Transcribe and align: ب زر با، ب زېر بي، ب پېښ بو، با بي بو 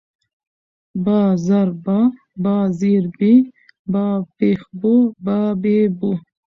ب 1.03 1.05
زر 1.45 1.67
با، 1.85 1.99
ب 2.43 2.45
زېر 2.79 3.03
بي، 3.17 3.33
ب 3.91 3.93
پېښ 4.37 4.59
بو، 4.79 4.95
با 5.25 5.39
بي 5.61 5.77
بو 5.99 6.11